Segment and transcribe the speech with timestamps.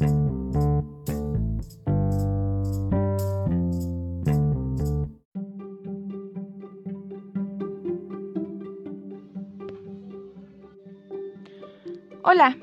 [0.00, 0.08] Hola,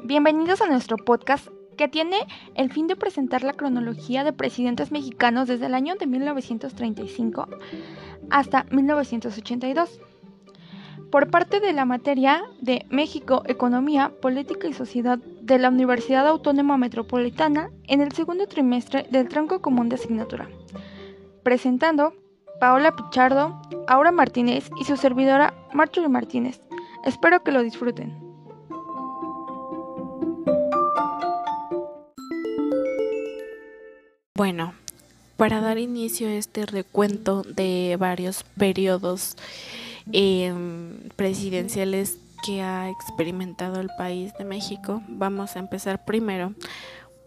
[0.04, 2.18] bienvenidos a nuestro podcast que tiene
[2.56, 7.48] el fin de presentar la cronología de presidentes mexicanos desde el año de 1935
[8.32, 10.02] hasta 1982.
[11.12, 16.78] Por parte de la materia de México, Economía, Política y Sociedad de la Universidad Autónoma
[16.78, 20.50] Metropolitana en el segundo trimestre del tronco común de asignatura.
[21.42, 22.14] Presentando
[22.60, 26.60] Paola Pichardo, Aura Martínez y su servidora Marjorie Martínez.
[27.06, 28.14] Espero que lo disfruten.
[34.36, 34.74] Bueno,
[35.38, 39.38] para dar inicio a este recuento de varios periodos
[40.12, 46.54] em, presidenciales que ha experimentado el país de México, vamos a empezar primero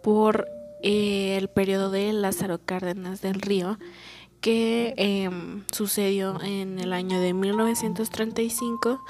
[0.02, 0.48] por
[0.82, 3.78] eh, el periodo de Lázaro Cárdenas del Río,
[4.40, 9.02] que em, sucedió en el año de 1935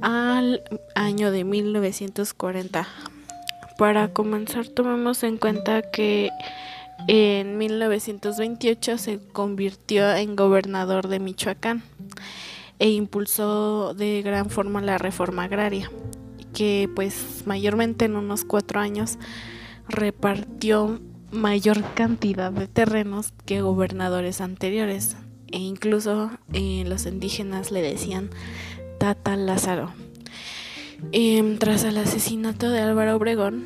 [0.00, 0.62] al
[0.94, 2.88] año de 1940.
[3.76, 6.30] Para comenzar, tomemos en cuenta que
[7.06, 11.84] en 1928 se convirtió en gobernador de Michoacán
[12.78, 15.90] e impulsó de gran forma la reforma agraria,
[16.52, 19.18] que pues mayormente en unos cuatro años
[19.88, 25.16] repartió mayor cantidad de terrenos que gobernadores anteriores
[25.50, 28.30] e incluso eh, los indígenas le decían
[28.98, 29.92] Tata Lázaro.
[31.12, 33.64] Em, tras el asesinato de Álvaro Obregón,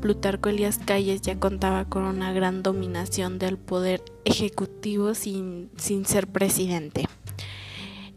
[0.00, 7.06] Plutarco Elías Calles ya contaba con una gran dominación del poder ejecutivo sin, ser presidente.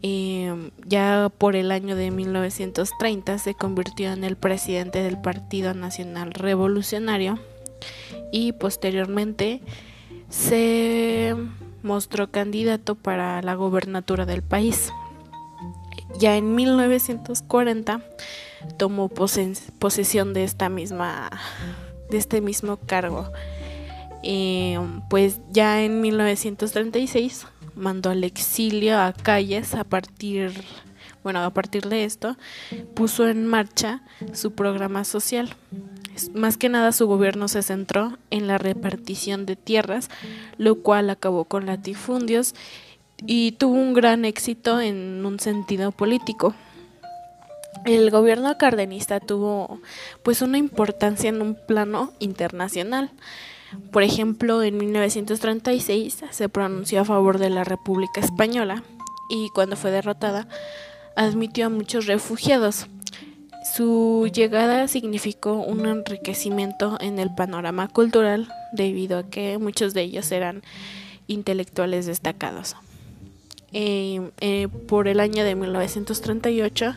[0.02, 6.32] Em, ya por el año de 1930 se convirtió en el presidente del Partido Nacional
[6.32, 7.38] Revolucionario
[8.32, 9.60] y posteriormente
[10.30, 11.36] se
[11.82, 14.90] mostró candidato para la gobernatura del país.
[16.18, 18.00] Ya en 1940
[18.78, 21.30] tomó posesión de esta misma
[22.10, 23.30] de este mismo cargo.
[24.22, 24.78] Eh,
[25.08, 27.46] pues ya en 1936
[27.80, 30.52] mandó al exilio a Calles a partir
[31.22, 32.36] bueno, a partir de esto
[32.94, 34.02] puso en marcha
[34.32, 35.54] su programa social.
[36.34, 40.08] Más que nada su gobierno se centró en la repartición de tierras,
[40.56, 42.54] lo cual acabó con latifundios
[43.26, 46.54] y tuvo un gran éxito en un sentido político
[47.84, 49.80] el gobierno cardenista tuvo
[50.22, 53.10] pues una importancia en un plano internacional.
[53.92, 58.82] Por ejemplo, en 1936 se pronunció a favor de la República Española
[59.28, 60.48] y cuando fue derrotada
[61.16, 62.86] admitió a muchos refugiados.
[63.76, 70.32] Su llegada significó un enriquecimiento en el panorama cultural debido a que muchos de ellos
[70.32, 70.62] eran
[71.26, 72.76] intelectuales destacados.
[73.72, 76.94] Eh, eh, por el año de 1938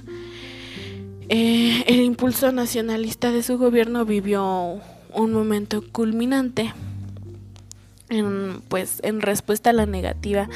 [1.30, 4.82] eh, el impulso nacionalista de su gobierno vivió
[5.14, 6.74] un momento culminante
[8.10, 10.50] en, pues, en respuesta a la negativa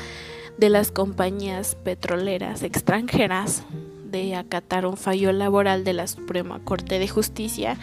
[0.58, 3.64] de las compañías petroleras extranjeras
[4.10, 7.78] de acatar un fallo laboral de la Suprema Corte de Justicia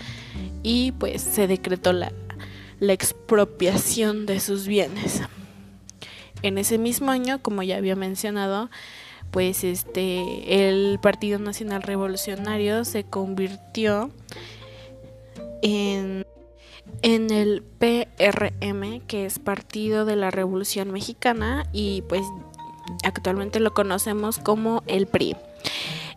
[0.62, 2.12] y pues se decretó la,
[2.80, 5.22] la expropiación de sus bienes.
[6.42, 8.70] En ese mismo año, como ya había mencionado,
[9.30, 14.10] pues este el Partido Nacional Revolucionario se convirtió
[15.62, 16.26] en,
[17.02, 22.22] en el PRM, que es Partido de la Revolución Mexicana, y pues
[23.04, 25.36] actualmente lo conocemos como el PRI.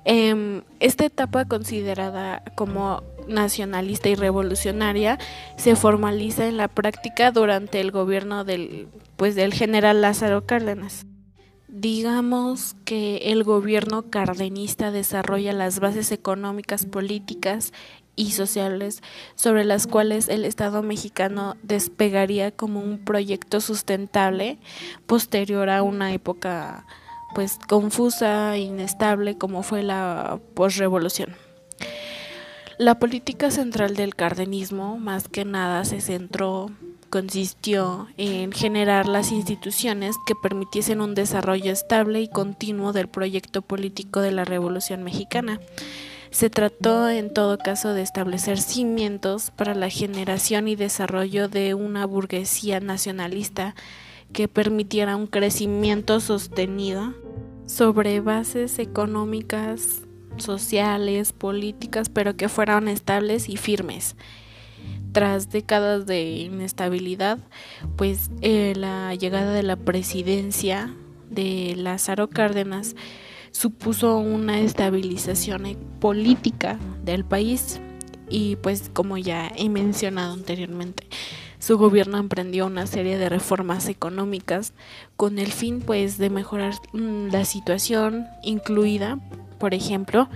[0.06, 5.19] Em, esta etapa considerada como nacionalista y revolucionaria
[5.57, 11.06] se formaliza en la práctica durante el gobierno del pues del general Lázaro Cárdenas.
[11.67, 17.73] Digamos que el gobierno cardenista desarrolla las bases económicas, políticas
[18.17, 19.01] y sociales
[19.35, 24.57] sobre las cuales el Estado mexicano despegaría como un proyecto sustentable
[25.06, 26.86] posterior a una época
[27.33, 31.36] pues confusa e inestable como fue la posrevolución.
[32.77, 36.69] La política central del cardenismo más que nada se centró
[37.09, 44.19] consistió en generar las instituciones que permitiesen un desarrollo estable y continuo del proyecto político
[44.21, 45.59] de la Revolución Mexicana.
[46.31, 52.06] Se trató en todo caso de establecer cimientos para la generación y desarrollo de una
[52.06, 53.75] burguesía nacionalista
[54.33, 57.13] que permitiera un crecimiento sostenido
[57.65, 60.01] sobre bases económicas,
[60.38, 64.15] sociales, políticas, pero que fueran estables y firmes.
[65.12, 67.39] Tras décadas de inestabilidad,
[67.95, 70.94] pues eh, la llegada de la presidencia
[71.30, 72.95] de Lázaro Cárdenas
[73.57, 77.80] supuso una estabilización política del país
[78.30, 81.07] y pues como ya he mencionado anteriormente,
[81.57, 84.74] su gobierno emprendió una serie de reformas económicas
[85.15, 89.18] con el fin pues de mejorar mm, la situación incluida,
[89.57, 90.30] por ejemplo,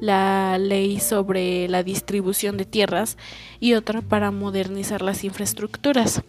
[0.00, 3.18] la ley sobre la distribución de tierras
[3.60, 6.22] y otra para modernizar las infraestructuras.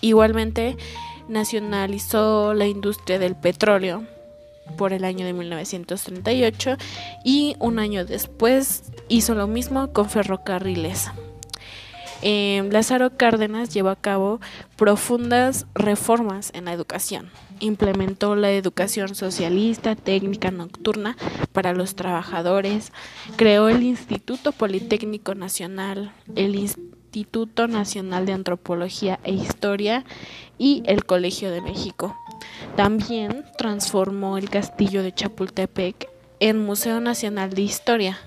[0.00, 0.78] Igualmente
[1.28, 4.06] nacionalizó la industria del petróleo
[4.76, 6.76] por el año de 1938
[7.24, 11.10] y un año después hizo lo mismo con ferrocarriles.
[12.22, 14.40] Eh, Lázaro Cárdenas llevó a cabo
[14.76, 17.30] profundas reformas en la educación.
[17.58, 21.16] Implementó la educación socialista, técnica nocturna
[21.52, 22.92] para los trabajadores,
[23.36, 30.04] creó el Instituto Politécnico Nacional, el Instituto Nacional de Antropología e Historia
[30.58, 32.16] y el Colegio de México.
[32.76, 36.08] También transformó el castillo de Chapultepec
[36.40, 38.18] en Museo Nacional de Historia,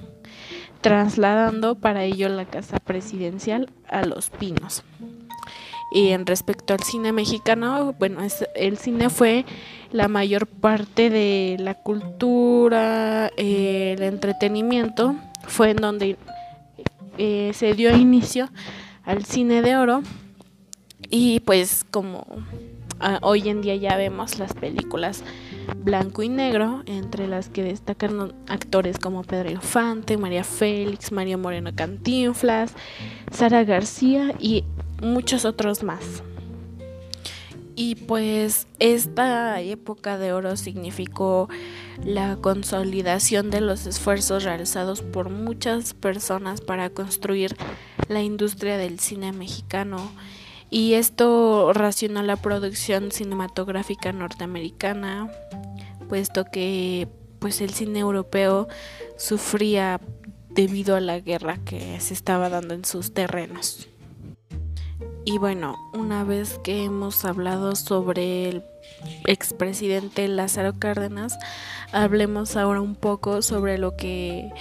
[0.81, 4.83] trasladando para ello la casa presidencial a Los Pinos.
[5.91, 8.19] Y en respecto al cine mexicano, bueno,
[8.56, 9.45] el cine fue
[9.91, 15.15] la mayor parte de la cultura, el entretenimiento,
[15.47, 16.17] fue en donde
[17.17, 18.50] eh, se dio inicio
[19.06, 20.03] al cine de oro
[21.09, 22.25] y pues como
[23.00, 25.24] ah, hoy en día ya vemos las películas
[25.77, 31.71] blanco y negro, entre las que destacan actores como Pedro Infante, María Félix, María Moreno
[31.75, 32.74] Cantinflas,
[33.31, 34.63] Sara García y
[35.01, 36.24] muchos otros más.
[37.77, 41.50] Y pues esta época de oro significó
[42.06, 47.57] la consolidación de los esfuerzos realizados por muchas personas para construir
[48.07, 50.09] la industria del cine mexicano
[50.69, 55.31] y esto racionó la producción cinematográfica norteamericana,
[56.09, 57.07] puesto que
[57.39, 58.67] pues el cine europeo
[59.17, 60.00] sufría
[60.50, 63.88] debido a la guerra que se estaba dando en sus terrenos.
[65.25, 68.63] Y bueno, una vez que hemos hablado sobre el
[69.25, 71.38] expresidente Lázaro Cárdenas,
[71.91, 74.51] hablemos ahora un poco sobre lo que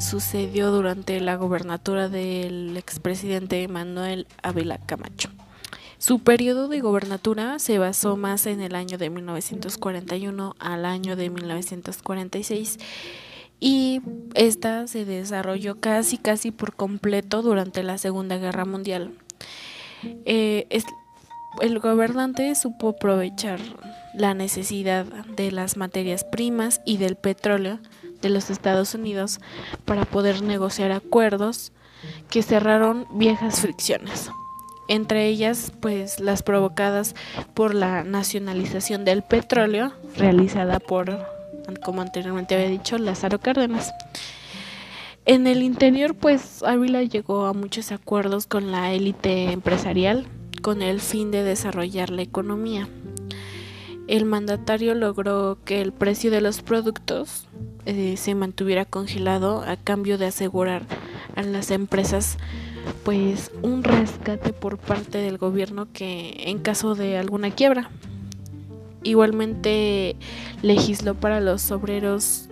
[0.00, 5.30] sucedió durante la gobernatura del expresidente Manuel Ávila Camacho.
[6.06, 11.30] Su periodo de gobernatura se basó más en el año de 1941 al año de
[11.30, 12.78] 1946
[13.58, 14.00] y
[14.34, 19.18] esta se desarrolló casi casi por completo durante la Segunda Guerra Mundial.
[20.04, 20.68] Eh,
[21.60, 23.58] el gobernante supo aprovechar
[24.14, 27.80] la necesidad de las materias primas y del petróleo
[28.22, 29.40] de los Estados Unidos
[29.84, 31.72] para poder negociar acuerdos
[32.30, 34.30] que cerraron viejas fricciones
[34.88, 37.14] entre ellas pues las provocadas
[37.54, 41.26] por la nacionalización del petróleo realizada por,
[41.84, 43.92] como anteriormente había dicho, Lázaro Cárdenas.
[45.24, 50.26] En el interior pues Ávila llegó a muchos acuerdos con la élite empresarial
[50.62, 52.88] con el fin de desarrollar la economía.
[54.08, 57.48] El mandatario logró que el precio de los productos
[57.86, 60.82] eh, se mantuviera congelado a cambio de asegurar
[61.34, 62.38] a las empresas
[63.04, 67.90] pues un rescate por parte del gobierno que en caso de alguna quiebra.
[69.02, 70.16] Igualmente
[70.62, 72.48] legisló para los obreros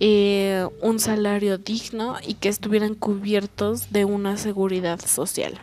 [0.00, 5.60] eh, un salario digno y que estuvieran cubiertos de una seguridad social.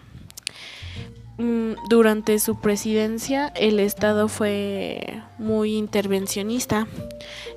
[1.38, 6.88] Mm, durante su presidencia el Estado fue muy intervencionista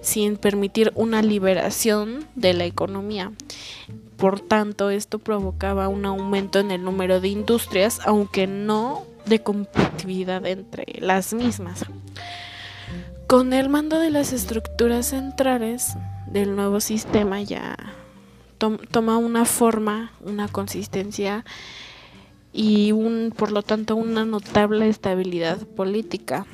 [0.01, 3.33] sin permitir una liberación de la economía
[4.23, 10.47] por tanto, esto provocaba un aumento en el número de industrias, aunque no de competitividad
[10.47, 11.85] entre las mismas.
[13.27, 15.97] Con el mando de las estructuras centrales
[16.29, 17.75] del nuevo sistema ya
[18.93, 21.45] toma una forma, una consistencia
[22.53, 22.93] y
[23.37, 26.47] por lo tanto una notable estabilidad política.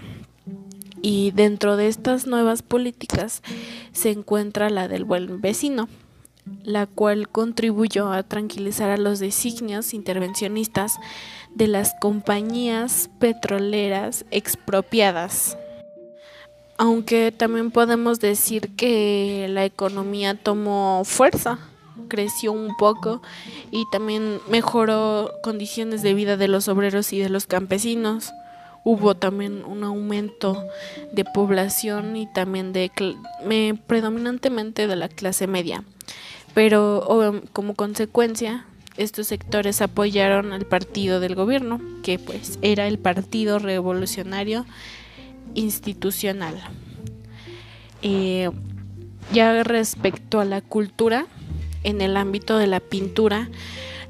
[1.02, 3.42] Y dentro de estas nuevas políticas
[3.92, 5.86] se encuentra la del buen vecino
[6.64, 10.98] la cual contribuyó a tranquilizar a los designios intervencionistas
[11.54, 15.56] de las compañías petroleras expropiadas.
[16.76, 21.58] Aunque también podemos decir que la economía tomó fuerza,
[22.06, 23.20] creció un poco
[23.72, 28.32] y también mejoró condiciones de vida de los obreros y de los campesinos.
[28.84, 30.64] Hubo también un aumento
[31.12, 32.92] de población y también de
[33.86, 35.84] predominantemente de la clase media
[36.58, 38.64] pero como consecuencia
[38.96, 44.66] estos sectores apoyaron al partido del gobierno, que pues era el Partido Revolucionario
[45.54, 46.60] Institucional.
[48.02, 48.50] Eh,
[49.32, 51.28] ya respecto a la cultura,
[51.84, 53.48] en el ámbito de la pintura,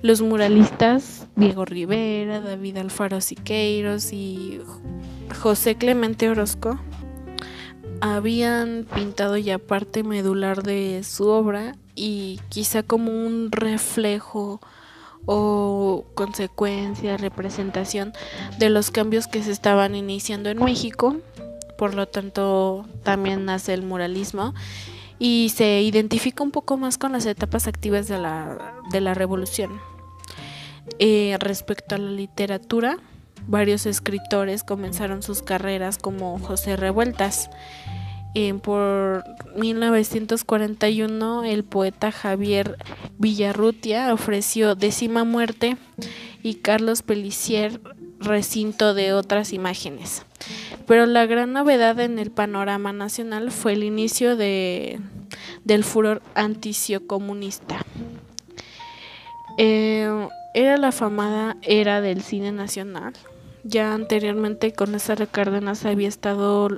[0.00, 4.62] los muralistas Diego Rivera, David Alfaro Siqueiros y
[5.38, 6.80] José Clemente Orozco
[8.00, 14.60] habían pintado ya parte medular de su obra y quizá como un reflejo
[15.26, 18.12] o consecuencia, representación
[18.58, 21.16] de los cambios que se estaban iniciando en México.
[21.76, 24.54] Por lo tanto, también nace el muralismo
[25.18, 29.80] y se identifica un poco más con las etapas activas de la, de la revolución.
[30.98, 32.98] Eh, respecto a la literatura,
[33.46, 37.50] varios escritores comenzaron sus carreras como José Revueltas.
[38.34, 39.24] Eh, por
[39.56, 42.76] 1941 el poeta Javier
[43.18, 45.76] Villarrutia ofreció Décima Muerte
[46.42, 47.80] y Carlos Pelicier
[48.20, 50.24] Recinto de otras imágenes.
[50.86, 55.00] Pero la gran novedad en el panorama nacional fue el inicio de,
[55.64, 57.84] del furor anticio-comunista.
[59.58, 63.12] Eh, era la famada era del cine nacional.
[63.64, 66.68] Ya anteriormente con César Cárdenas había estado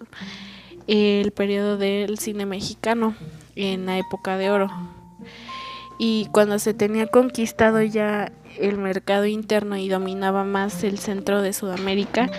[0.87, 3.15] el periodo del cine mexicano
[3.55, 4.71] en la época de oro.
[5.99, 11.53] Y cuando se tenía conquistado ya el mercado interno y dominaba más el centro de
[11.53, 12.31] Sudamérica,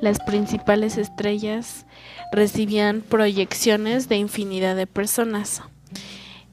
[0.00, 1.86] las principales estrellas
[2.32, 5.62] recibían proyecciones de infinidad de personas.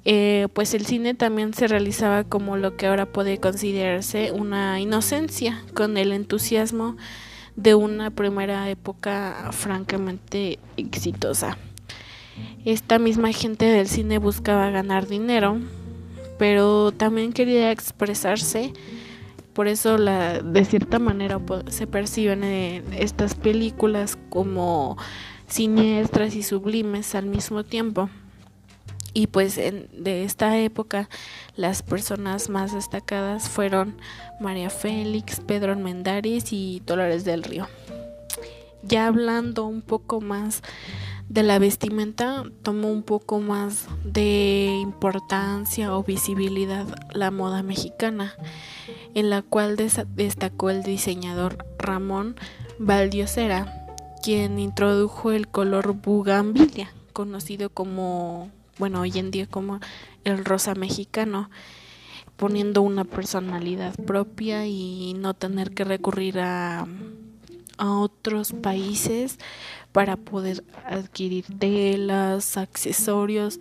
[0.04, 5.64] Eh, pues el cine también se realizaba como lo que ahora puede considerarse una inocencia,
[5.74, 6.98] con el entusiasmo
[7.58, 11.58] de una primera época francamente exitosa.
[12.64, 15.58] Esta misma gente del cine buscaba ganar dinero,
[16.38, 18.74] pero también quería expresarse,
[19.54, 24.96] por eso la, de cierta manera se perciben estas películas como
[25.48, 28.08] siniestras y sublimes al mismo tiempo.
[29.18, 31.10] Y pues de esta época
[31.56, 33.98] las personas más destacadas fueron
[34.40, 37.68] María Félix, Pedro Mendaris y Dolores del Río.
[38.84, 40.62] Ya hablando un poco más
[41.30, 48.36] de la vestimenta, tomó un poco más de importancia o visibilidad la moda mexicana,
[49.16, 52.36] en la cual destacó el diseñador Ramón
[52.78, 53.88] Valdiosera,
[54.22, 59.80] quien introdujo el color bugambilia, conocido como bueno, hoy en día como
[60.24, 61.50] el rosa mexicano,
[62.36, 66.88] poniendo una personalidad propia y no tener que recurrir a,
[67.78, 69.40] a otros países
[69.92, 73.60] para poder adquirir telas, accesorios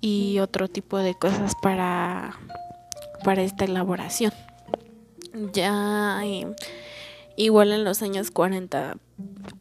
[0.00, 2.36] y otro tipo de cosas para,
[3.24, 4.32] para esta elaboración.
[5.52, 6.54] Ya eh,
[7.36, 8.96] igual en los años 40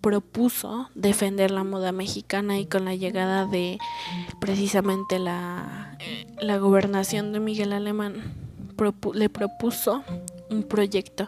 [0.02, 3.80] propuso defender la moda mexicana y con la llegada de
[4.40, 5.98] precisamente la,
[6.42, 8.34] la gobernación de Miguel Alemán
[9.14, 10.04] le propuso
[10.50, 11.28] un proyecto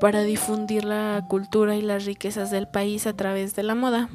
[0.00, 4.08] para difundir la cultura y las riquezas del país a través de la moda.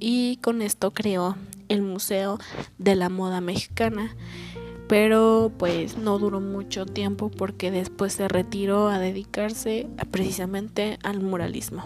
[0.00, 1.36] Y con esto creó
[1.68, 2.38] el Museo
[2.78, 4.16] de la Moda Mexicana.
[4.88, 11.84] Pero pues no duró mucho tiempo porque después se retiró a dedicarse precisamente al muralismo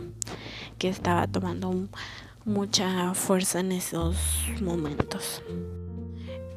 [0.78, 1.88] que estaba tomando
[2.44, 4.16] mucha fuerza en esos
[4.62, 5.42] momentos.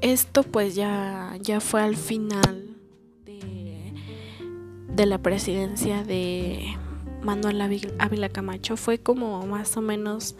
[0.02, 2.78] Esto pues ya, ya fue al final
[3.26, 6.78] de, la presidencia de
[7.22, 7.62] Manuel
[8.00, 8.78] Ávila Camacho.
[8.78, 10.36] Fue como más o menos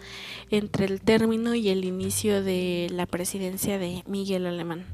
[0.50, 4.86] entre el término y el inicio de la presidencia de Miguel Alemán.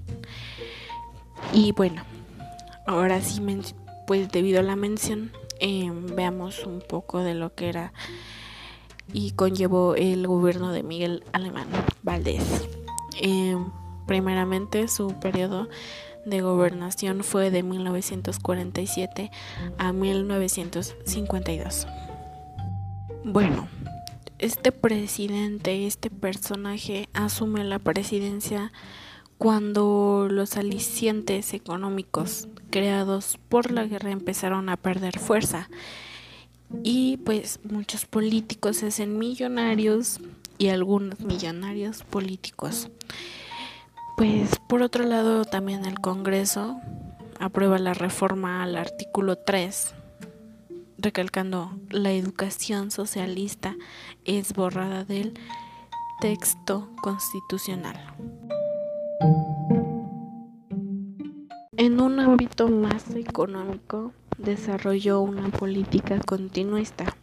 [1.53, 2.03] Y bueno,
[2.87, 3.41] ahora sí,
[4.07, 7.93] pues debido a la mención, em, veamos un poco de lo que era
[9.13, 11.67] y conllevó el gobierno de Miguel Alemán
[12.03, 12.69] Valdés.
[13.21, 13.57] Eh,
[14.07, 15.69] primeramente su periodo
[16.25, 19.31] de gobernación fue de 1947
[19.79, 21.87] a 1952.
[23.25, 23.69] Bueno,
[24.39, 28.73] este presidente, este personaje asume la presidencia
[29.39, 35.69] cuando los alicientes económicos creados por la guerra empezaron a perder fuerza
[36.83, 40.21] y pues muchos políticos se hacen millonarios
[40.59, 42.91] y algunos millonarios políticos.
[44.17, 46.81] Pues por otro lado también el Congreso
[47.39, 49.95] aprueba la reforma al artículo 3,
[50.99, 53.77] recalcando la educación socialista
[54.25, 55.35] es borrada del
[56.21, 58.01] texto constitucional.
[61.77, 67.17] En un ámbito más económico, desarrolló una política continuista.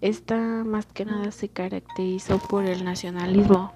[0.00, 3.72] Esta más que nada se caracterizó por el nacionalismo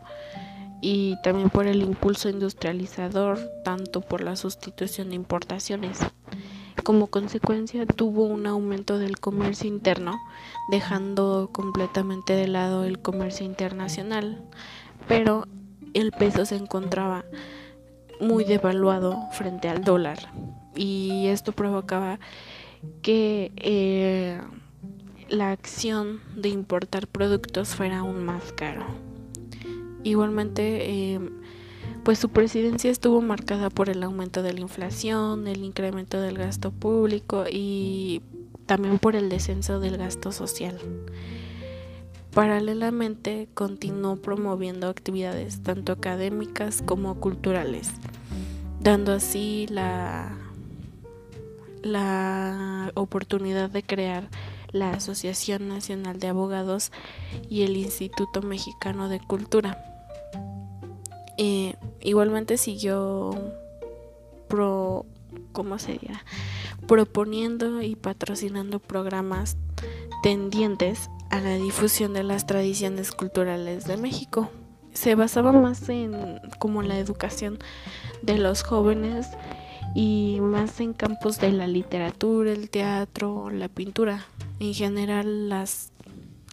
[0.80, 5.98] y también por el impulso industrializador, tanto por la sustitución de importaciones.
[6.84, 10.20] Como consecuencia tuvo un aumento del comercio interno,
[10.70, 14.42] dejando completamente de lado el comercio internacional,
[15.06, 15.46] pero
[15.94, 17.24] el peso se encontraba
[18.20, 20.18] muy devaluado frente al dólar
[20.74, 22.18] y esto provocaba
[23.02, 24.40] que eh,
[25.28, 28.84] la acción de importar productos fuera aún más caro.
[30.04, 31.20] Igualmente, eh,
[32.02, 36.72] pues su presidencia estuvo marcada por el aumento de la inflación, el incremento del gasto
[36.72, 38.22] público y
[38.66, 40.78] también por el descenso del gasto social.
[42.34, 47.90] Paralelamente continuó promoviendo actividades tanto académicas como culturales,
[48.80, 50.41] dando así la,
[51.82, 54.28] la oportunidad de crear
[54.70, 56.92] la Asociación Nacional de Abogados
[57.48, 59.78] y el Instituto Mexicano de Cultura
[61.38, 63.34] eh, igualmente siguió
[64.48, 65.06] pro,
[65.52, 66.24] ¿cómo sería?
[66.86, 69.56] proponiendo y patrocinando programas
[70.22, 74.50] tendientes a la difusión de las tradiciones culturales de México.
[74.92, 77.58] Se basaba más en como la educación
[78.20, 79.26] de los jóvenes
[79.94, 84.26] y más en campos de la literatura, el teatro, la pintura,
[84.60, 85.92] en general las,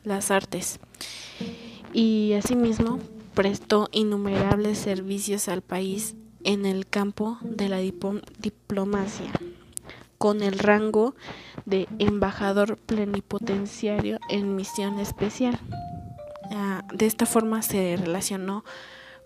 [0.03, 0.79] las artes.
[1.93, 3.00] Y asimismo
[3.34, 9.31] prestó innumerables servicios al país en el campo de la diplomacia,
[10.17, 11.15] con el rango
[11.65, 15.60] de embajador plenipotenciario en misión especial.
[16.51, 18.63] Ah, de esta forma se relacionó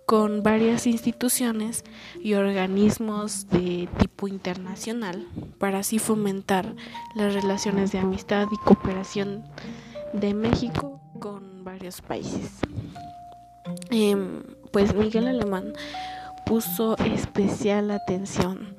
[0.05, 1.83] con varias instituciones
[2.21, 5.27] y organismos de tipo internacional
[5.59, 6.75] para así fomentar
[7.15, 9.43] las relaciones de amistad y cooperación
[10.13, 12.59] de México con varios países.
[13.89, 15.73] Em, pues Miguel Alemán
[16.45, 18.75] puso especial atención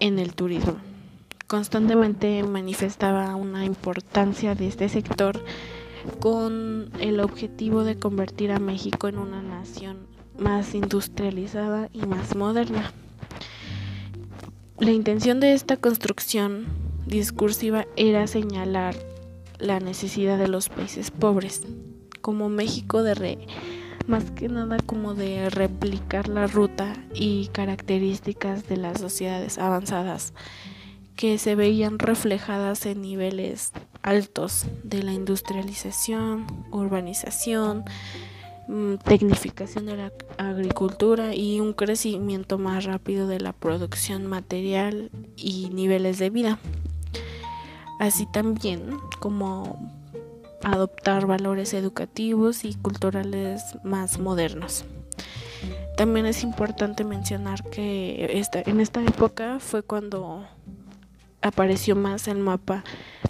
[0.00, 0.76] en el turismo.
[1.46, 5.42] Constantemente manifestaba una importancia de este sector
[6.20, 12.92] con el objetivo de convertir a México en una nación más industrializada y más moderna.
[14.78, 16.66] La intención de esta construcción
[17.06, 18.94] discursiva era señalar
[19.58, 21.62] la necesidad de los países pobres,
[22.20, 23.38] como México de re
[24.06, 30.32] más que nada como de replicar la ruta y características de las sociedades avanzadas
[31.16, 37.84] que se veían reflejadas en niveles altos de la industrialización, urbanización,
[39.04, 46.18] tecnificación de la agricultura y un crecimiento más rápido de la producción material y niveles
[46.18, 46.58] de vida.
[47.98, 49.92] Así también como
[50.64, 54.84] adoptar valores educativos y culturales más modernos.
[55.96, 60.44] También es importante mencionar que esta, en esta época fue cuando
[61.42, 62.84] apareció más el mapa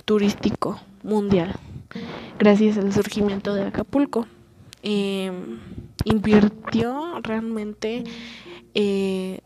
[0.04, 1.54] turístico mundial,
[2.38, 4.26] gracias al surgimiento de Acapulco.
[4.82, 5.60] Em,
[6.04, 8.02] invirtió realmente
[8.74, 9.40] eh,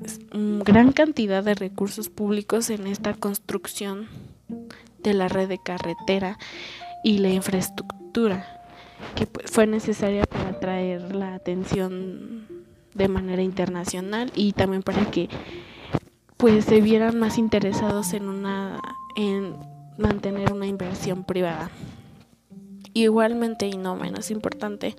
[0.65, 4.09] gran cantidad de recursos públicos en esta construcción
[5.03, 6.39] de la red de carretera
[7.05, 8.47] y la infraestructura
[9.15, 12.47] que pues, fue necesaria para atraer la atención
[12.95, 15.29] de manera internacional y también para que
[16.39, 18.81] pues se vieran más interesados en una
[19.17, 19.55] en
[19.99, 21.71] mantener una inversión privada.
[22.97, 24.97] Igualmente y no menos importante,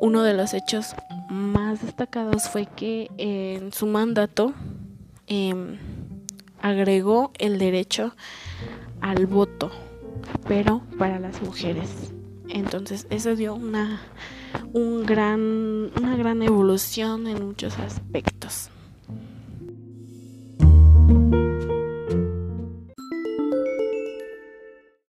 [0.00, 0.96] uno de los hechos
[1.30, 4.54] más destacados fue que en su mandato
[5.28, 5.78] em,
[6.60, 8.12] agregó el derecho
[9.00, 9.70] al voto
[10.48, 12.12] pero para las mujeres.
[12.48, 14.00] Entonces eso dio una,
[14.72, 18.70] un gran, una gran evolución en muchos aspectos.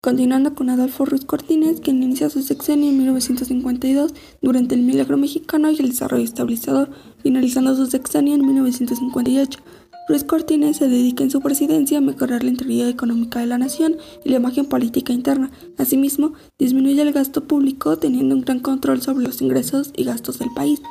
[0.04, 5.70] Continuando con Adolfo Ruiz Cortines, quien inicia su sexenio en 1952 durante el Milagro Mexicano
[5.70, 6.90] y el Desarrollo Estabilizador,
[7.22, 9.60] finalizando su sexenio en 1958
[10.08, 13.96] Luis Cortines se dedica en su presidencia a mejorar la integridad económica de la nación
[14.24, 15.52] y la imagen política interna.
[15.78, 20.50] Asimismo, disminuye el gasto público teniendo un gran control sobre los ingresos y gastos del
[20.56, 20.82] país.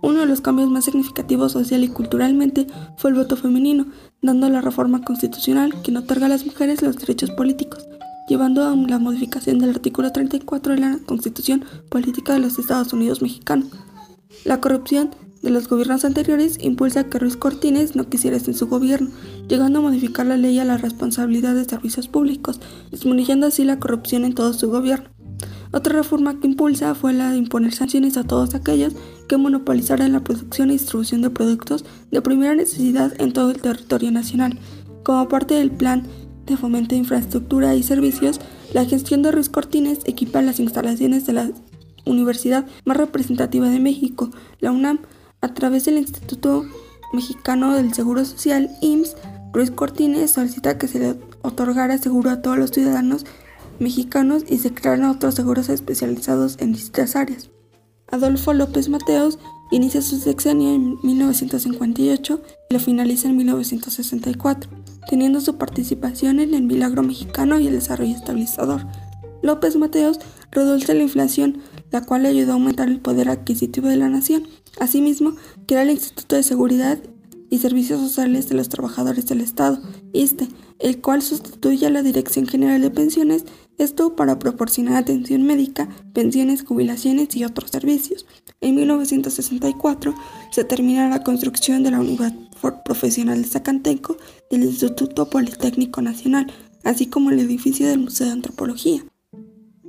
[0.00, 3.86] Uno de los cambios más significativos social y culturalmente fue el voto femenino,
[4.20, 7.88] dando la reforma constitucional que otorga a las mujeres los derechos políticos,
[8.32, 13.20] llevando a la modificación del artículo 34 de la Constitución Política de los Estados Unidos
[13.20, 13.68] Mexicanos.
[14.46, 15.10] La corrupción
[15.42, 19.10] de los gobiernos anteriores impulsa que Ruiz Cortines no quisiera en su gobierno,
[19.48, 22.58] llegando a modificar la ley a la responsabilidad de servicios públicos,
[22.90, 25.10] disminuyendo así la corrupción en todo su gobierno.
[25.70, 28.94] Otra reforma que impulsa fue la de imponer sanciones a todos aquellos
[29.28, 34.10] que monopolizaran la producción y distribución de productos de primera necesidad en todo el territorio
[34.10, 34.58] nacional.
[35.02, 36.06] Como parte del plan
[36.52, 38.40] de fomento de infraestructura y servicios,
[38.72, 41.50] la gestión de Ruiz Cortines equipa las instalaciones de la
[42.04, 45.00] universidad más representativa de México, la UNAM,
[45.40, 46.64] a través del Instituto
[47.12, 49.16] Mexicano del Seguro Social, IMSS,
[49.52, 53.26] Ruiz Cortines solicita que se le otorgara seguro a todos los ciudadanos
[53.78, 57.50] mexicanos y se crearan otros seguros especializados en distintas áreas.
[58.10, 59.38] Adolfo López Mateos
[59.70, 64.70] inicia su sexenio en 1958 y lo finaliza en 1964,
[65.08, 68.86] teniendo su participación en el milagro mexicano y el desarrollo estabilizador.
[69.42, 71.58] López Mateos reduce la inflación,
[71.90, 74.46] la cual le ayudó a aumentar el poder adquisitivo de la nación.
[74.78, 75.34] Asimismo,
[75.66, 76.98] crea el Instituto de Seguridad
[77.50, 79.78] y Servicios Sociales de los Trabajadores del Estado,
[80.12, 83.44] ISTE, el cual sustituye a la Dirección General de Pensiones,
[83.78, 88.26] esto para proporcionar atención médica, pensiones, jubilaciones y otros servicios.
[88.60, 90.14] En 1964
[90.50, 92.32] se termina la construcción de la Unidad
[92.84, 94.16] Profesional de Zacanteco
[94.50, 96.52] del Instituto Politécnico Nacional,
[96.84, 99.04] así como el edificio del Museo de Antropología.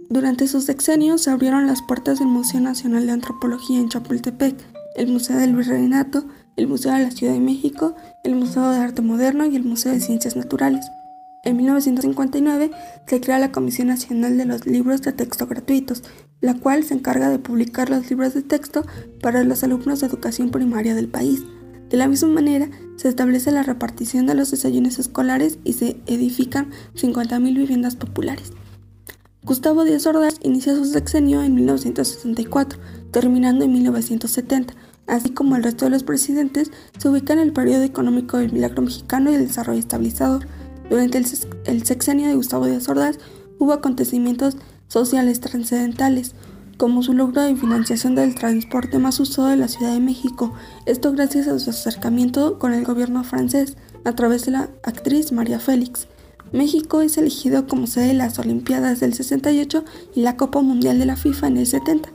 [0.09, 4.55] Durante sus sexenios se abrieron las puertas del Museo Nacional de Antropología en Chapultepec,
[4.95, 9.01] el Museo del Virreinato, el Museo de la Ciudad de México, el Museo de Arte
[9.01, 10.85] Moderno y el Museo de Ciencias Naturales.
[11.43, 12.71] En 1959
[13.05, 16.03] se crea la Comisión Nacional de los Libros de Texto Gratuitos,
[16.39, 18.85] la cual se encarga de publicar los libros de texto
[19.21, 21.43] para los alumnos de educación primaria del país.
[21.89, 26.71] De la misma manera, se establece la repartición de los desayunos escolares y se edifican
[26.95, 28.51] 50.000 viviendas populares.
[29.43, 32.79] Gustavo Díaz Ordaz inicia su sexenio en 1964,
[33.11, 34.73] terminando en 1970.
[35.05, 38.83] Así como el resto de los presidentes, se ubica en el periodo económico del milagro
[38.83, 40.47] mexicano y el desarrollo estabilizador.
[40.89, 43.17] Durante el, sexenio de Gustavo Díaz Ordaz
[43.59, 44.55] hubo acontecimientos
[44.87, 46.35] sociales trascendentales,
[46.77, 50.53] como su logro de financiación del transporte más usado de la Ciudad de México,
[50.85, 55.59] esto gracias a su acercamiento con el gobierno francés a través de la actriz María
[55.59, 56.07] Félix.
[56.51, 59.83] México es elegido como sede de las Olimpiadas del 68
[60.15, 62.09] y la Copa Mundial de la FIFA en el 70.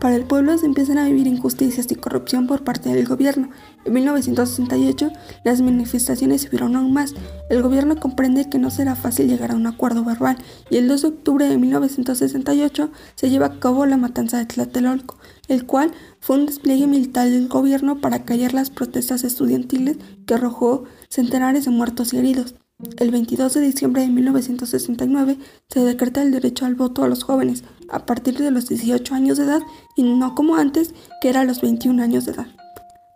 [0.00, 3.50] Para el pueblo se empiezan a vivir injusticias y corrupción por parte del gobierno.
[3.86, 5.12] En 1968
[5.44, 7.14] las manifestaciones se vieron aún más.
[7.48, 10.38] El gobierno comprende que no será fácil llegar a un acuerdo verbal
[10.70, 15.18] y el 2 de octubre de 1968 se lleva a cabo la matanza de Tlatelolco,
[15.46, 20.82] el cual fue un despliegue militar del gobierno para callar las protestas estudiantiles que arrojó
[21.08, 22.56] centenares de muertos y heridos.
[22.98, 27.62] El 22 de diciembre de 1969 se decreta el derecho al voto a los jóvenes
[27.88, 29.62] a partir de los 18 años de edad
[29.94, 32.48] y no como antes, que era a los 21 años de edad.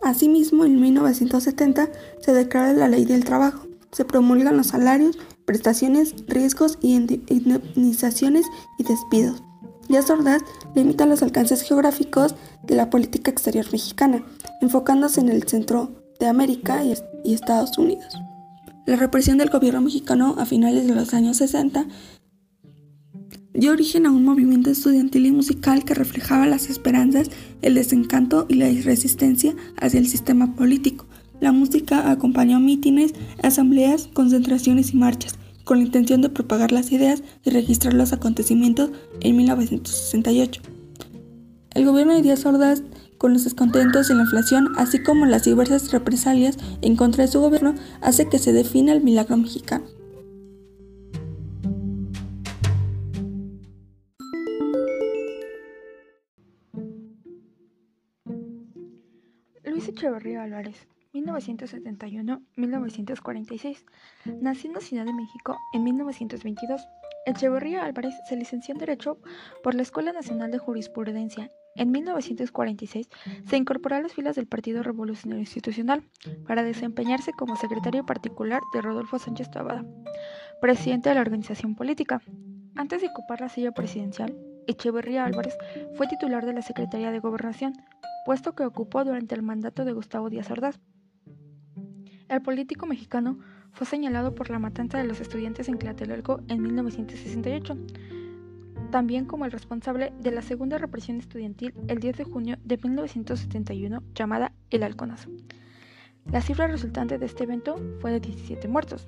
[0.00, 1.88] Asimismo, en 1970
[2.20, 3.66] se declara la ley del trabajo.
[3.92, 8.46] Se promulgan los salarios, prestaciones, riesgos y indemnizaciones
[8.78, 9.42] y despidos.
[9.88, 10.42] Díaz Ordaz
[10.74, 14.24] limita los alcances geográficos de la política exterior mexicana,
[14.60, 18.14] enfocándose en el centro de América y Estados Unidos.
[18.86, 21.86] La represión del gobierno mexicano a finales de los años 60
[23.52, 27.30] dio origen a un movimiento estudiantil y musical que reflejaba las esperanzas,
[27.62, 31.06] el desencanto y la resistencia hacia el sistema político.
[31.40, 37.22] La música acompañó mítines, asambleas, concentraciones y marchas, con la intención de propagar las ideas
[37.44, 40.62] y registrar los acontecimientos en 1968.
[41.74, 42.82] El gobierno de Díaz Ordaz
[43.16, 47.40] con los descontentos y la inflación, así como las diversas represalias en contra de su
[47.40, 49.84] gobierno, hace que se defina el milagro mexicano.
[60.00, 63.84] Echeverría Álvarez, 1971-1946,
[64.40, 66.88] nació en Ciudad de México en 1922.
[67.26, 69.18] Echeverría Álvarez se licenció en Derecho
[69.62, 73.10] por la Escuela Nacional de Jurisprudencia en 1946
[73.44, 76.02] se incorporó a las filas del Partido Revolucionario Institucional
[76.46, 79.84] para desempeñarse como secretario particular de Rodolfo Sánchez Tabada,
[80.62, 82.22] presidente de la organización política.
[82.74, 84.34] Antes de ocupar la silla presidencial,
[84.66, 85.58] Echeverría Álvarez
[85.94, 87.74] fue titular de la Secretaría de Gobernación,
[88.24, 90.80] puesto que ocupó durante el mandato de Gustavo Díaz Ordaz.
[92.28, 93.38] El político mexicano
[93.72, 97.76] fue señalado por la matanza de los estudiantes en Tlatelolco en 1968
[98.90, 104.02] también como el responsable de la segunda represión estudiantil el 10 de junio de 1971
[104.14, 105.30] llamada El Halconazo.
[106.30, 109.06] La cifra resultante de este evento fue de 17 muertos.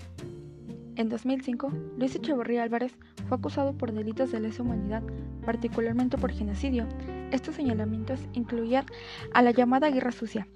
[0.97, 2.97] En 2005, Luis Echeverría Álvarez
[3.27, 5.03] fue acusado por delitos de lesa humanidad,
[5.45, 6.87] particularmente por genocidio.
[7.33, 8.85] Estos señalamientos incluían
[9.33, 10.47] a la llamada Guerra Sucia,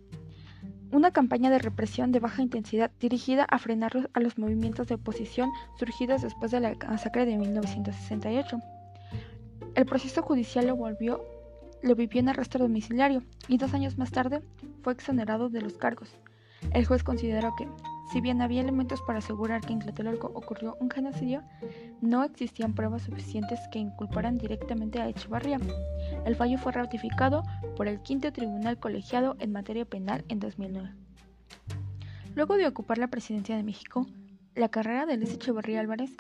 [0.93, 5.51] una campaña de represión de baja intensidad dirigida a frenar a los movimientos de oposición
[5.79, 8.61] surgidos después de la masacre de 1968.
[9.75, 11.25] El proceso judicial lo volvió
[11.83, 14.43] lo vivió en arresto domiciliario y dos años más tarde
[14.83, 16.11] fue exonerado de los cargos.
[16.73, 17.69] El juez consideró que,
[18.13, 21.43] si bien había elementos para asegurar que en Tlatelolco ocurrió un genocidio,
[22.01, 25.59] no existían pruebas suficientes que inculparan directamente a Echevarría.
[26.25, 27.43] El fallo fue ratificado
[27.77, 30.93] por el quinto tribunal colegiado en materia penal en 2009.
[32.35, 34.07] Luego de ocupar la presidencia de México,
[34.55, 36.17] la carrera de Luis Echevarría Álvarez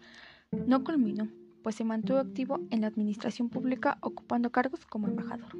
[0.66, 1.29] no culminó,
[1.62, 5.57] pues se mantuvo activo en la administración pública ocupando cargos como embajador.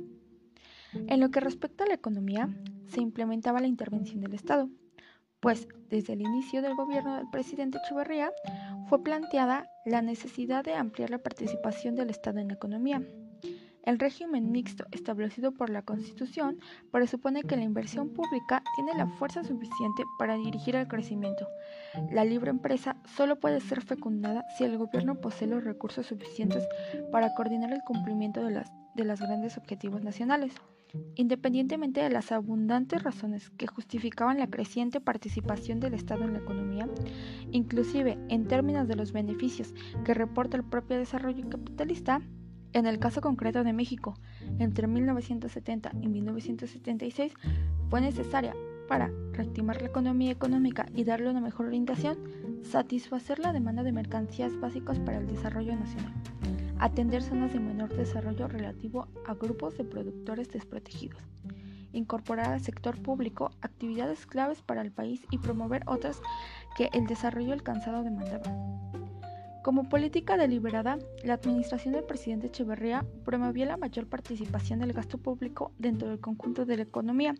[0.93, 2.49] En lo que respecta a la economía,
[2.87, 4.71] se implementaba la intervención del Estado,
[5.47, 8.33] pues desde el inicio del gobierno del presidente Echeverría
[8.89, 13.01] fue planteada la necesidad de ampliar la participación del Estado en la economía.
[13.85, 16.59] El régimen mixto establecido por la Constitución
[16.91, 21.47] presupone que la inversión pública tiene la fuerza suficiente para dirigir el crecimiento.
[22.11, 26.67] La libre empresa solo puede ser fecundada si el gobierno posee los recursos suficientes
[27.13, 30.55] para coordinar el cumplimiento de, las, de los grandes objetivos nacionales.
[31.15, 36.89] Independientemente de las abundantes razones que justificaban la creciente participación del Estado en la economía,
[37.51, 42.21] inclusive en términos de los beneficios que reporta el propio desarrollo capitalista,
[42.73, 44.15] en el caso concreto de México,
[44.59, 47.33] entre 1970 y 1976
[47.89, 48.55] fue necesaria
[48.89, 52.19] para reactivar la economía económica y darle una mejor orientación,
[52.63, 56.13] satisfacer la demanda de mercancías básicas para el desarrollo nacional
[56.79, 61.23] atender zonas de menor desarrollo relativo a grupos de productores desprotegidos,
[61.93, 66.21] incorporar al sector público actividades claves para el país y promover otras
[66.77, 68.53] que el desarrollo alcanzado demandaba.
[69.67, 75.73] Como política deliberada, la administración del presidente Echeverría promovía la mayor participación del gasto público
[75.77, 77.35] dentro del conjunto de la economía.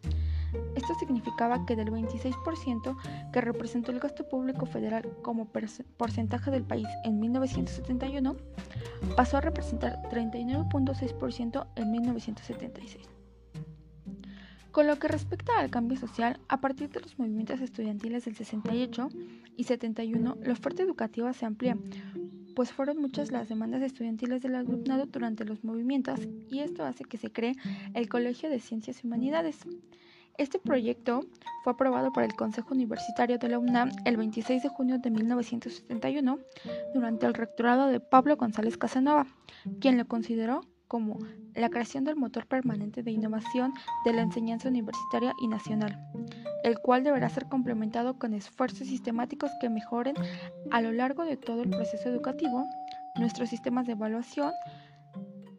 [0.75, 2.97] Esto significaba que del 26%
[3.33, 5.49] que representó el gasto público federal como
[5.97, 8.37] porcentaje del país en 1971,
[9.17, 13.09] pasó a representar 39.6% en 1976.
[14.77, 19.09] Con lo que respecta al cambio social, a partir de los movimientos estudiantiles del 68
[19.57, 21.79] y 71, la oferta educativa se amplía,
[22.55, 27.17] pues fueron muchas las demandas estudiantiles del alumnado durante los movimientos y esto hace que
[27.17, 27.55] se cree
[27.95, 29.61] el Colegio de Ciencias y Humanidades.
[30.39, 31.21] Este proyecto
[31.65, 36.39] fue aprobado por el Consejo Universitario de la UNAM el 26 de junio de 1971
[36.93, 39.27] durante el rectorado de Pablo González Casanova,
[39.81, 41.19] quien lo consideró como
[41.55, 43.73] la creación del motor permanente de innovación
[44.05, 45.99] de la enseñanza universitaria y nacional,
[46.63, 50.17] el cual deberá ser complementado con esfuerzos sistemáticos que mejoren
[50.71, 52.67] a lo largo de todo el proceso educativo
[53.17, 54.53] nuestros sistemas de evaluación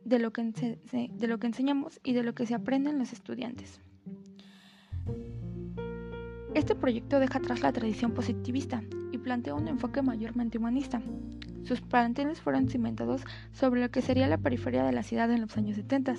[0.06, 3.82] de lo que, de lo que enseñamos y de lo que se aprenden los estudiantes.
[6.58, 11.04] Este proyecto deja atrás la tradición positivista y plantea un enfoque mayormente humanista,
[11.63, 15.56] sus planteles fueron cimentados sobre lo que sería la periferia de la ciudad en los
[15.56, 16.15] años 70.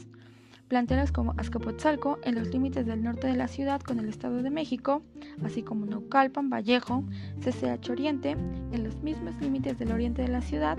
[0.68, 4.50] Planteles como Azcapotzalco, en los límites del norte de la ciudad con el Estado de
[4.50, 5.02] México,
[5.42, 7.02] así como Naucalpan, Vallejo,
[7.40, 8.36] CCH Oriente,
[8.70, 10.78] en los mismos límites del oriente de la ciudad,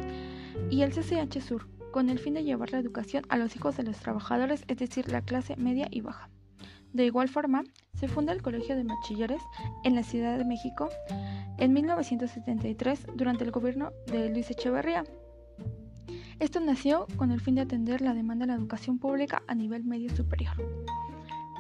[0.69, 3.83] y el CCH Sur, con el fin de llevar la educación a los hijos de
[3.83, 6.29] los trabajadores, es decir, la clase media y baja.
[6.93, 9.41] De igual forma, se funda el Colegio de Bachilleres
[9.83, 10.89] en la Ciudad de México
[11.57, 15.03] en 1973 durante el gobierno de Luis Echeverría.
[16.39, 19.83] Esto nació con el fin de atender la demanda de la educación pública a nivel
[19.83, 20.55] medio superior.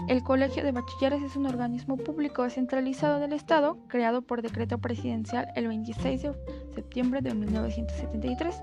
[0.07, 5.49] El Colegio de Bachilleres es un organismo público descentralizado del Estado creado por decreto presidencial
[5.55, 6.33] el 26 de
[6.73, 8.55] septiembre de 1973.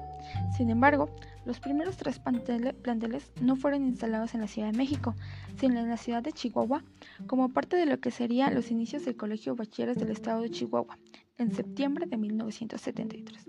[0.57, 1.09] Sin embargo,
[1.45, 5.15] los primeros tres planteles no fueron instalados en la Ciudad de México,
[5.59, 6.83] sino en la ciudad de Chihuahua,
[7.27, 10.99] como parte de lo que serían los inicios del Colegio de del Estado de Chihuahua,
[11.39, 13.49] en septiembre de 1973.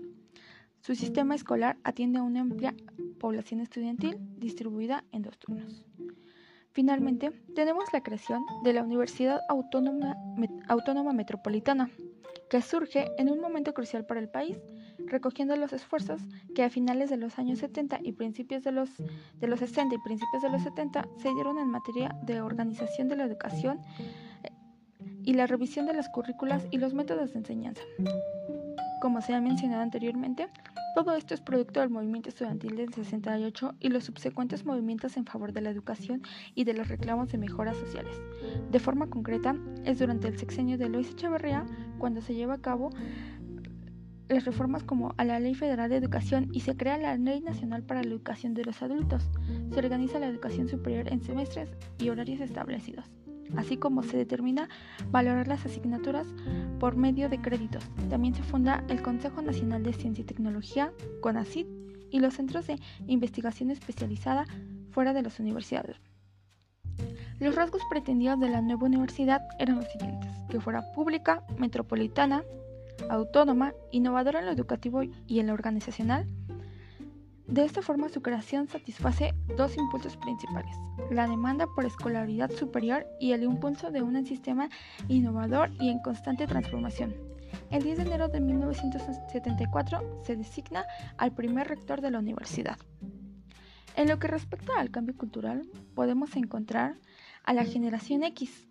[0.80, 2.74] Su sistema escolar atiende a una amplia
[3.18, 5.84] población estudiantil distribuida en dos turnos.
[6.72, 11.90] Finalmente, tenemos la creación de la Universidad Autónoma Metropolitana,
[12.48, 14.56] que surge en un momento crucial para el país,
[15.06, 16.20] recogiendo los esfuerzos
[16.54, 19.98] que a finales de los años 70 y principios de los, de los 60 y
[19.98, 23.80] principios de los 70 se dieron en materia de organización de la educación
[25.24, 27.82] y la revisión de las currículas y los métodos de enseñanza.
[29.00, 30.48] Como se ha mencionado anteriormente,
[30.94, 35.52] todo esto es producto del movimiento estudiantil del 68 y los subsecuentes movimientos en favor
[35.52, 36.22] de la educación
[36.56, 38.20] y de los reclamos de mejoras sociales.
[38.72, 41.64] De forma concreta, es durante el sexenio de Luis Echeverría
[41.98, 42.90] cuando se lleva a cabo
[44.28, 47.82] las reformas como a la Ley Federal de Educación y se crea la Ley Nacional
[47.82, 49.30] para la Educación de los Adultos.
[49.72, 53.06] Se organiza la educación superior en semestres y horarios establecidos,
[53.56, 54.68] así como se determina
[55.10, 56.26] valorar las asignaturas
[56.78, 57.84] por medio de créditos.
[58.10, 61.66] También se funda el Consejo Nacional de Ciencia y Tecnología, CONACYT,
[62.10, 64.46] y los centros de investigación especializada
[64.90, 65.96] fuera de las universidades.
[67.38, 72.42] Los rasgos pretendidos de la nueva universidad eran los siguientes, que fuera pública, metropolitana,
[73.08, 76.26] autónoma, innovadora en lo educativo y en lo organizacional.
[77.46, 80.76] De esta forma su creación satisface dos impulsos principales,
[81.10, 84.68] la demanda por escolaridad superior y el impulso de un sistema
[85.08, 87.14] innovador y en constante transformación.
[87.70, 90.84] El 10 de enero de 1974 se designa
[91.16, 92.78] al primer rector de la universidad.
[93.96, 95.62] En lo que respecta al cambio cultural,
[95.94, 96.96] podemos encontrar
[97.44, 98.68] a la generación X,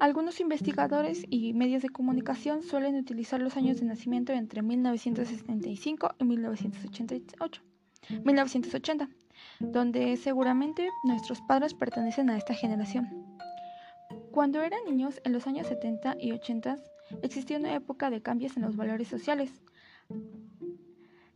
[0.00, 6.24] algunos investigadores y medios de comunicación suelen utilizar los años de nacimiento entre 1965 y
[6.24, 7.62] 1988,
[8.24, 9.08] 1980,
[9.60, 13.08] donde seguramente nuestros padres pertenecen a esta generación.
[14.30, 16.76] Cuando eran niños, en los años 70 y 80,
[17.22, 19.50] existió una época de cambios en los valores sociales.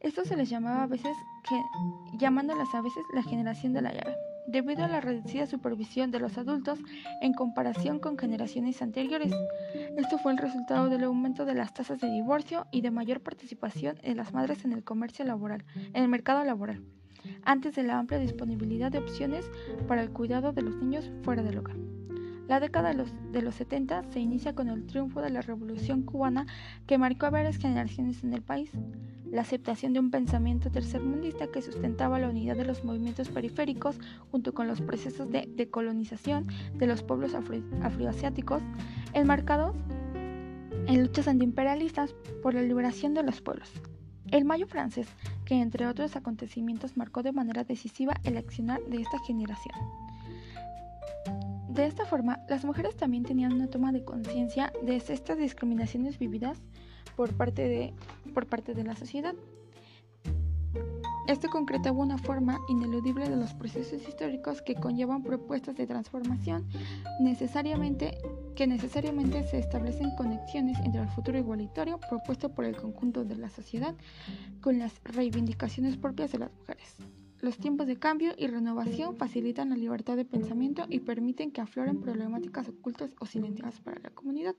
[0.00, 1.16] Esto se les llamaba a veces,
[2.18, 6.38] llamándolas a veces la generación de la llave debido a la reducida supervisión de los
[6.38, 6.78] adultos
[7.20, 9.32] en comparación con generaciones anteriores.
[9.96, 13.96] Esto fue el resultado del aumento de las tasas de divorcio y de mayor participación
[14.02, 16.82] de las madres en el comercio laboral, en el mercado laboral,
[17.44, 19.50] antes de la amplia disponibilidad de opciones
[19.86, 21.76] para el cuidado de los niños fuera del hogar.
[22.48, 26.02] La década de los, de los 70 se inicia con el triunfo de la Revolución
[26.02, 26.46] cubana
[26.86, 28.72] que marcó a varias generaciones en el país
[29.32, 33.98] la aceptación de un pensamiento tercermundista que sustentaba la unidad de los movimientos periféricos
[34.30, 38.62] junto con los procesos de decolonización de los pueblos afroasiáticos,
[39.14, 39.74] enmarcados
[40.86, 43.70] en luchas antiimperialistas por la liberación de los pueblos.
[44.30, 45.08] El Mayo francés,
[45.46, 49.74] que entre otros acontecimientos marcó de manera decisiva el accionar de esta generación.
[51.70, 56.60] De esta forma, las mujeres también tenían una toma de conciencia de estas discriminaciones vividas
[57.16, 57.92] por parte de,
[58.34, 59.34] por parte de la sociedad.
[61.28, 66.66] Esto concretaba una forma ineludible de los procesos históricos que conllevan propuestas de transformación
[67.20, 68.18] necesariamente,
[68.56, 73.50] que necesariamente se establecen conexiones entre el futuro igualitario propuesto por el conjunto de la
[73.50, 73.94] sociedad
[74.60, 76.96] con las reivindicaciones propias de las mujeres.
[77.40, 82.00] Los tiempos de cambio y renovación facilitan la libertad de pensamiento y permiten que afloren
[82.00, 84.54] problemáticas ocultas o silenciadas para la comunidad.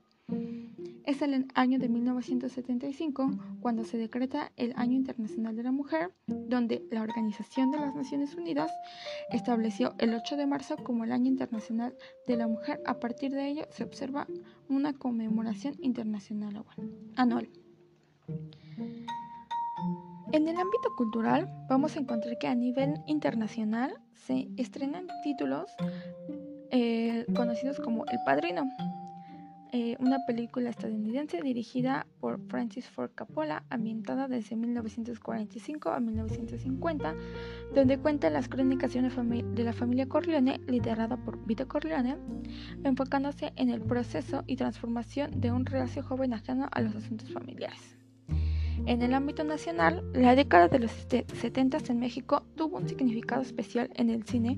[1.04, 6.82] Es el año de 1975 cuando se decreta el Año Internacional de la Mujer, donde
[6.90, 8.72] la Organización de las Naciones Unidas
[9.30, 11.94] estableció el 8 de marzo como el Año Internacional
[12.26, 12.80] de la Mujer.
[12.86, 14.26] A partir de ello se observa
[14.70, 16.64] una conmemoración internacional
[17.16, 17.50] anual.
[20.32, 25.70] En el ámbito cultural vamos a encontrar que a nivel internacional se estrenan títulos
[26.70, 28.64] eh, conocidos como El Padrino,
[29.76, 37.12] eh, una película estadounidense dirigida por Francis Ford Coppola, ambientada desde 1945 a 1950,
[37.74, 42.16] donde cuenta las crónicas de, de la familia Corleone, liderada por Vito Corleone,
[42.84, 47.96] enfocándose en el proceso y transformación de un reacio joven ajeno a los asuntos familiares.
[48.86, 53.90] En el ámbito nacional, la década de los 70 en México tuvo un significado especial
[53.96, 54.56] en el cine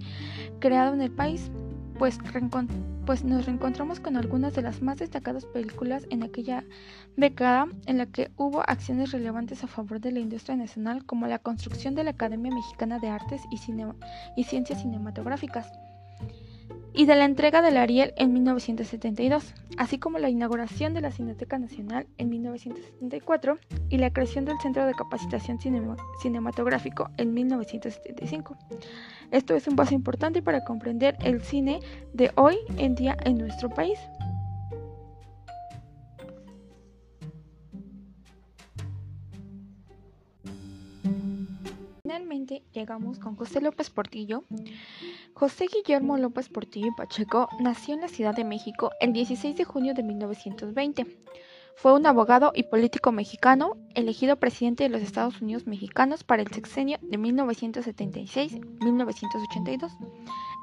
[0.59, 1.51] creado en el país
[1.99, 2.19] pues,
[3.07, 6.65] pues, nos reencontramos con algunas de las más destacadas películas en aquella
[7.17, 11.39] década en la que hubo acciones relevantes a favor de la industria nacional como la
[11.39, 13.61] construcción de la Academia Mexicana de Artes y,
[14.37, 15.71] y Ciencias Cinematográficas,
[16.97, 21.59] y de la entrega del Ariel en 1972, así como la inauguración de la Cineteca
[21.59, 23.59] Nacional en 1974
[23.91, 25.59] y la creación del Centro de Capacitación
[26.23, 28.57] Cinematográfico en 1975.
[29.31, 31.81] Esto es un paso importante para comprender el cine
[32.15, 33.99] de hoy en día en nuestro país.
[42.73, 44.45] Llegamos con José López Portillo.
[45.35, 49.93] José Guillermo López Portillo Pacheco nació en la Ciudad de México el 16 de junio
[49.95, 51.07] de 1920.
[51.75, 56.49] Fue un abogado y político mexicano, elegido presidente de los Estados Unidos mexicanos para el
[56.49, 59.93] sexenio de 1976-1982.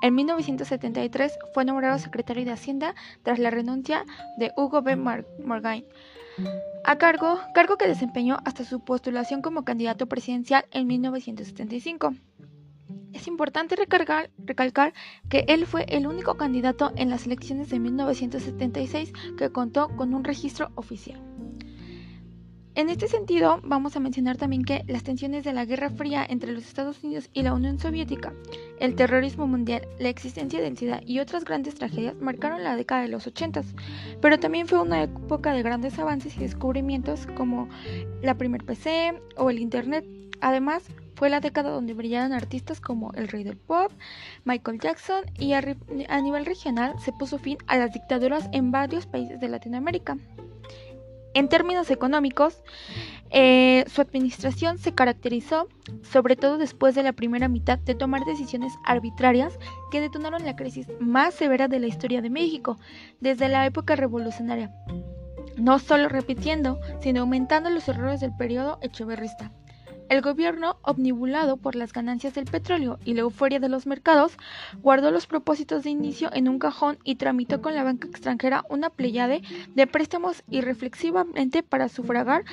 [0.02, 4.06] En 1973 fue nombrado secretario de Hacienda tras la renuncia
[4.38, 4.96] de Hugo B.
[4.96, 5.86] Morgan
[6.84, 12.14] a cargo, cargo que desempeñó hasta su postulación como candidato presidencial en 1975.
[13.14, 14.94] Es importante recalcar
[15.30, 20.24] que él fue el único candidato en las elecciones de 1976 que contó con un
[20.24, 21.33] registro oficial.
[22.76, 26.54] En este sentido, vamos a mencionar también que las tensiones de la Guerra Fría entre
[26.54, 28.34] los Estados Unidos y la Unión Soviética,
[28.80, 33.10] el terrorismo mundial, la existencia del SIDA y otras grandes tragedias marcaron la década de
[33.10, 33.62] los 80,
[34.22, 37.70] pero también fue una época de grandes avances y descubrimientos como
[38.24, 40.04] la primer PC o el Internet.
[40.42, 43.92] Además, fue la década donde brillaron artistas como el rey del pop,
[44.46, 45.62] Michael Jackson y a,
[46.10, 50.18] a nivel regional se puso fin a las dictaduras en varios países de Latinoamérica.
[51.34, 52.62] En términos económicos,
[53.32, 55.68] eh, su administración se caracterizó,
[56.04, 59.58] sobre todo después de la primera mitad, de tomar decisiones arbitrarias
[59.92, 62.78] que detonaron la crisis más severa de la historia de México
[63.20, 64.72] desde la época revolucionaria,
[65.58, 69.52] no solo repitiendo, sino aumentando los errores del periodo echeverrista.
[70.10, 74.38] El gobierno, omnibulado por las ganancias del petróleo y la euforia de los mercados,
[74.82, 78.89] guardó los propósitos de inicio en un cajón y tramitó con la banca extranjera una
[78.89, 79.41] pleyade
[79.76, 82.43] de préstamos irreflexivamente para sufragar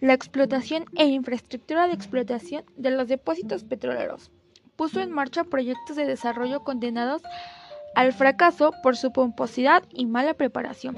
[0.00, 4.30] la explotación e infraestructura de explotación de los depósitos petroleros.
[4.76, 7.22] Puso en marcha proyectos de desarrollo condenados
[7.94, 10.96] al fracaso por su pomposidad y mala preparación.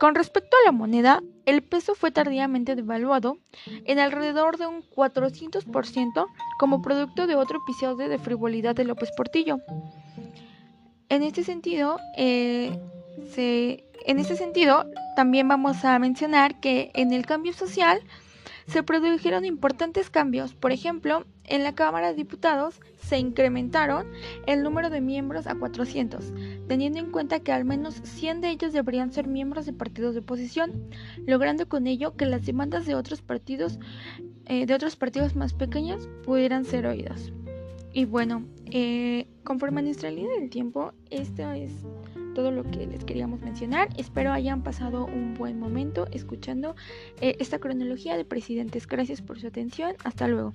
[0.00, 3.36] Con respecto a la moneda, el peso fue tardíamente devaluado
[3.84, 6.26] en alrededor de un 400%
[6.58, 9.58] como producto de otro episodio de frivolidad de López Portillo.
[11.10, 12.80] En este sentido, eh,
[13.36, 14.86] en este sentido,
[15.16, 18.00] también vamos a mencionar que en el cambio social
[18.70, 20.54] se produjeron importantes cambios.
[20.54, 24.06] Por ejemplo, en la Cámara de Diputados se incrementaron
[24.46, 26.32] el número de miembros a 400,
[26.68, 30.20] teniendo en cuenta que al menos 100 de ellos deberían ser miembros de partidos de
[30.20, 30.88] oposición,
[31.26, 33.80] logrando con ello que las demandas de otros partidos,
[34.46, 37.32] eh, de otros partidos más pequeños, pudieran ser oídas.
[37.92, 41.72] Y bueno, eh, conforme a nuestra línea del tiempo, esto es
[42.34, 43.88] todo lo que les queríamos mencionar.
[43.96, 46.74] Espero hayan pasado un buen momento escuchando
[47.20, 48.86] eh, esta cronología de presidentes.
[48.86, 49.94] Gracias por su atención.
[50.04, 50.52] Hasta luego.